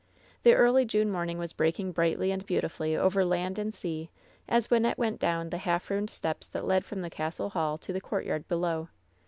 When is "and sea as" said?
3.59-4.65